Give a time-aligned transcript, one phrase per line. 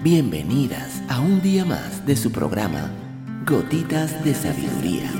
[0.00, 2.88] Bienvenidas a un día más de su programa
[3.44, 5.10] Gotitas de Sabiduría,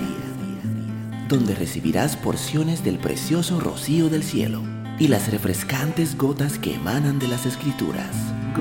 [1.28, 4.62] donde recibirás porciones del precioso rocío del cielo
[5.00, 8.06] y las refrescantes gotas que emanan de las escrituras.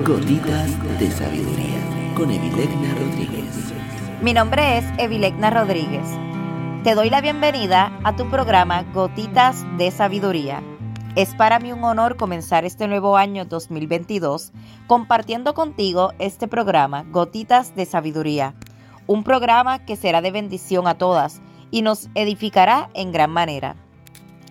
[0.04, 3.72] Gotitas de Sabiduría con Evilegna Rodríguez.
[4.20, 6.08] Mi nombre es Evilegna Rodríguez.
[6.82, 10.64] Te doy la bienvenida a tu programa Gotitas de Sabiduría
[11.18, 14.52] es para mí un honor comenzar este nuevo año 2022
[14.86, 18.54] compartiendo contigo este programa Gotitas de Sabiduría,
[19.08, 23.74] un programa que será de bendición a todas y nos edificará en gran manera.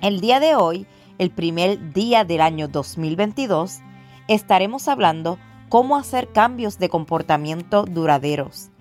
[0.02, 0.88] El día de hoy,
[1.20, 3.80] el primer día del año 2022,
[4.28, 5.40] estaremos hablando
[5.70, 8.72] cómo hacer cambios de comportamiento duraderos.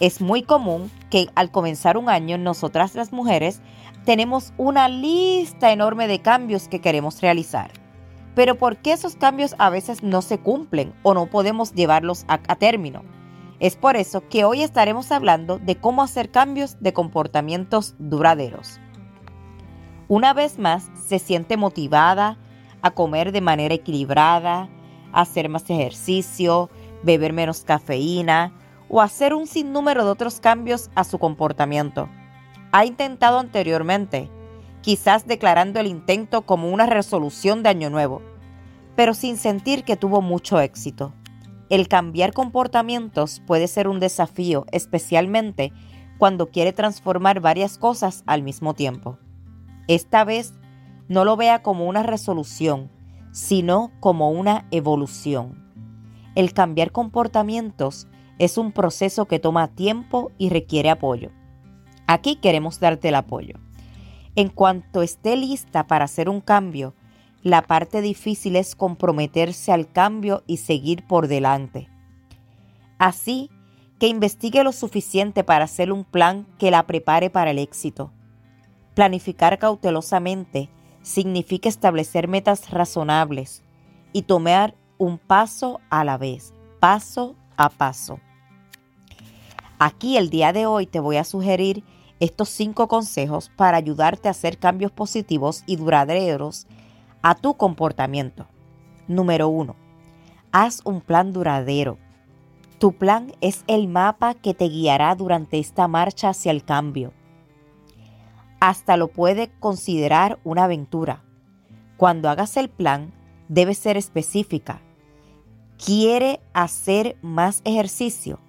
[0.00, 3.60] Es muy común que al comenzar un año nosotras las mujeres
[4.06, 7.70] tenemos una lista enorme de cambios que queremos realizar.
[8.34, 12.38] Pero ¿por qué esos cambios a veces no se cumplen o no podemos llevarlos a,
[12.56, 13.02] término?
[13.58, 18.80] Es por eso que hoy estaremos hablando de cómo hacer cambios de comportamientos duraderos.
[20.08, 22.38] Una vez más, se siente motivada
[22.80, 24.70] a comer de manera equilibrada,
[25.12, 26.70] hacer más ejercicio,
[27.02, 28.54] beber menos cafeína
[28.90, 32.08] o hacer un sinnúmero de otros cambios a su comportamiento
[32.72, 34.30] ha intentado anteriormente,
[34.82, 38.22] quizás declarando el intento como una resolución de Año Nuevo,
[38.96, 41.12] pero sin sentir que tuvo mucho éxito.
[41.68, 45.72] El cambiar comportamientos puede ser un desafío, especialmente
[46.18, 49.18] cuando quiere transformar varias cosas al mismo tiempo.
[49.88, 50.54] Esta vez
[51.08, 52.90] no lo vea como una resolución,
[53.32, 55.72] sino como una evolución.
[56.34, 58.06] El cambiar comportamientos
[58.40, 61.30] es un proceso que toma tiempo y requiere apoyo.
[62.06, 63.56] Aquí queremos darte el apoyo.
[64.34, 66.94] En cuanto esté lista para hacer un cambio,
[67.42, 71.90] la parte difícil es comprometerse al cambio y seguir por delante.
[72.98, 73.50] Así
[73.98, 78.10] que investigue lo suficiente para hacer un plan que la prepare para el éxito.
[78.94, 80.70] Planificar cautelosamente
[81.02, 83.62] significa establecer metas razonables
[84.14, 88.18] y tomar un paso a la vez, paso a paso.
[89.82, 91.84] Aquí el día de hoy te voy a sugerir
[92.20, 96.66] estos cinco consejos para ayudarte a hacer cambios positivos y duraderos
[97.22, 98.46] a tu comportamiento.
[99.08, 99.76] Número uno,
[100.52, 101.96] haz un plan duradero.
[102.78, 107.14] Tu plan es el mapa que te guiará durante esta marcha hacia el cambio.
[108.60, 111.24] Hasta lo puede considerar una aventura.
[111.96, 113.14] Cuando hagas el plan,
[113.48, 114.82] debe ser específica.
[115.82, 118.40] ¿Quiere hacer más ejercicio?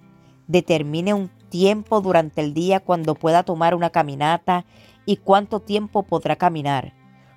[0.52, 4.66] Determine un tiempo durante el día cuando pueda tomar una caminata
[5.06, 6.92] y cuánto tiempo podrá caminar.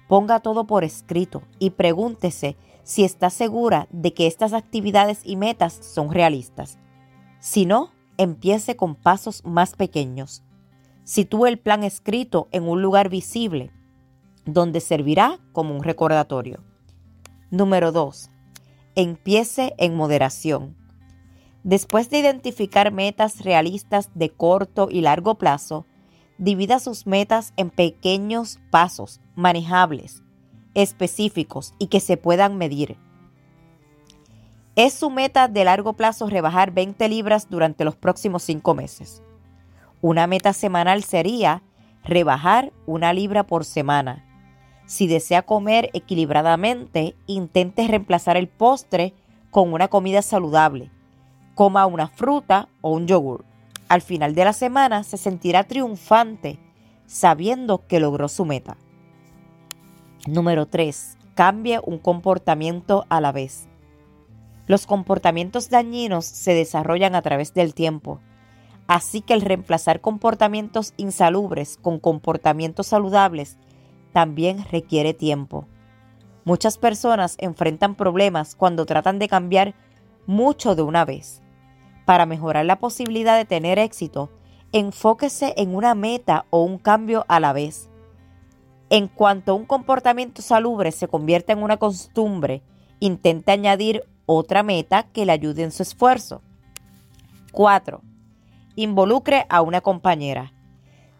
[0.09, 5.71] Ponga todo por escrito y pregúntese si está segura de que estas actividades y metas
[5.71, 6.77] son realistas.
[7.39, 10.43] Si no, empiece con pasos más pequeños.
[11.05, 13.71] Sitúe el plan escrito en un lugar visible,
[14.43, 16.65] donde servirá como un recordatorio.
[17.49, 18.29] Número 2.
[18.95, 20.75] Empiece en moderación.
[21.65, 25.87] Después de identificar metas realistas de corto y largo plazo,
[26.37, 30.21] divida sus metas en pequeños pasos manejables,
[30.75, 32.99] específicos y que se puedan medir.
[34.75, 39.23] Es su meta de largo plazo rebajar 20 libras durante los próximos 5 meses.
[40.01, 41.63] Una meta semanal sería
[42.03, 44.23] rebajar una libra por semana.
[44.85, 49.15] Si desea comer equilibradamente, intente reemplazar el postre
[49.49, 50.91] con una comida saludable
[51.55, 53.45] coma una fruta o un yogur.
[53.87, 56.59] Al final de la semana se sentirá triunfante
[57.07, 58.77] sabiendo que logró su meta.
[60.27, 61.17] Número 3.
[61.35, 63.67] Cambie un comportamiento a la vez.
[64.67, 68.19] Los comportamientos dañinos se desarrollan a través del tiempo,
[68.87, 73.57] así que el reemplazar comportamientos insalubres con comportamientos saludables
[74.11, 75.67] también requiere tiempo.
[76.45, 79.75] Muchas personas enfrentan problemas cuando tratan de cambiar
[80.25, 81.43] mucho de una vez.
[82.05, 84.29] Para mejorar la posibilidad de tener éxito,
[84.71, 87.89] enfóquese en una meta o un cambio a la vez.
[88.91, 92.61] En cuanto un comportamiento salubre se convierta en una costumbre,
[92.99, 96.41] intente añadir otra meta que le ayude en su esfuerzo.
[97.51, 98.01] 4.
[98.75, 100.53] Involucre a una compañera.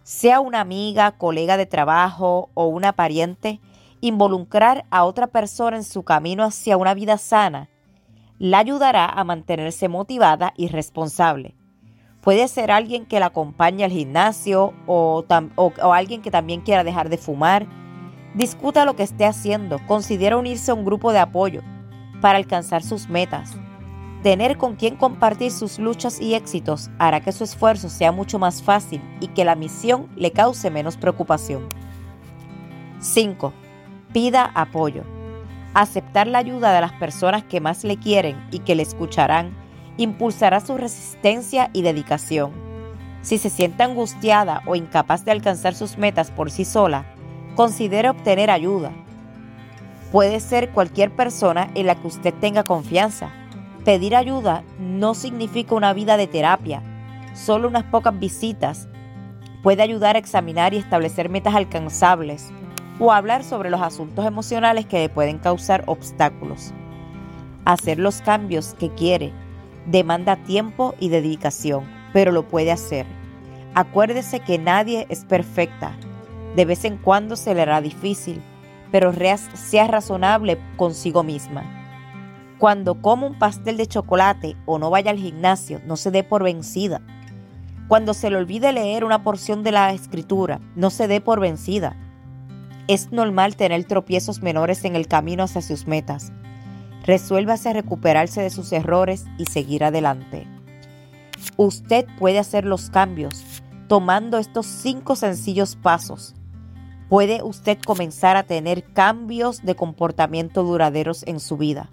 [0.03, 3.59] Sea una amiga, colega de trabajo o una pariente,
[4.01, 7.69] involucrar a otra persona en su camino hacia una vida sana
[8.39, 11.55] la ayudará a mantenerse motivada y responsable.
[12.21, 15.23] Puede ser alguien que la acompañe al gimnasio o,
[15.93, 17.67] alguien que también quiera dejar de fumar.
[18.33, 19.77] Discuta lo que esté haciendo.
[19.85, 21.61] Considera unirse a un grupo de apoyo
[22.21, 23.55] para alcanzar sus metas.
[24.23, 28.63] Tener con quien compartir sus luchas y éxitos hará que su esfuerzo sea mucho más
[28.63, 31.69] fácil y que la misión le cause menos preocupación.
[32.97, 33.53] 5.
[34.11, 35.03] Pida apoyo.
[35.75, 39.53] Aceptar la ayuda de las personas que más le quieren y que le escucharán
[39.97, 42.53] impulsará su resistencia y dedicación.
[43.21, 47.05] Si se siente angustiada o incapaz de alcanzar sus metas por sí sola,
[47.55, 48.93] considere obtener ayuda.
[50.13, 53.31] Puede ser cualquier persona en la que usted tenga confianza.
[53.83, 56.83] Pedir ayuda no significa una vida de terapia,
[57.33, 58.87] solo unas pocas visitas
[59.61, 62.53] puede ayudar a examinar y establecer metas alcanzables
[62.99, 66.73] o hablar sobre los asuntos emocionales que le pueden causar obstáculos.
[67.65, 69.33] Hacer los cambios que quiere
[69.85, 73.05] demanda tiempo y dedicación, pero lo puede hacer.
[73.73, 75.91] Acuérdese que nadie es perfecta.
[76.55, 78.41] De vez en cuando se le hará difícil,
[78.91, 79.13] pero
[79.53, 81.63] sea razonable consigo misma.
[82.57, 86.43] Cuando coma un pastel de chocolate o no vaya al gimnasio, no se dé por
[86.43, 87.01] vencida.
[87.89, 91.97] Cuando se le olvide leer una porción de la escritura, no se dé por vencida.
[92.87, 96.31] Es normal tener tropiezos menores en el camino hacia sus metas.
[97.03, 100.47] Resuélvase a recuperarse de sus errores y seguir adelante.
[101.57, 103.43] Usted puede hacer los cambios
[103.87, 106.35] tomando estos cinco sencillos pasos.
[107.09, 111.89] Puede usted comenzar a tener cambios de comportamiento duraderos en su vida.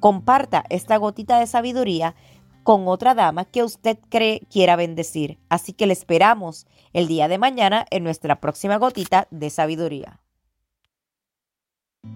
[0.00, 2.14] Comparta esta gotita de sabiduría
[2.62, 5.38] con otra dama que usted cree quiera bendecir.
[5.48, 10.20] Así que le esperamos el día de mañana en nuestra próxima gotita de sabiduría.